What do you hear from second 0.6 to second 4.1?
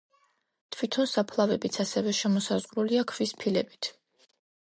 თვითონ საფლავებიც ასევე შემოსაზღვრულია ქვის ფილებით.